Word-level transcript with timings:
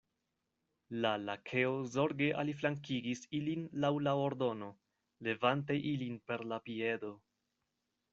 La 1.05 1.09
Lakeo 1.25 1.73
zorge 1.95 2.29
aliflankigis 2.43 3.21
ilin 3.39 3.67
laŭ 3.85 3.91
la 4.07 4.15
ordono, 4.23 4.71
levante 5.29 5.77
ilin 5.91 6.17
per 6.31 6.45
la 6.53 6.59
piedo. 6.71 7.13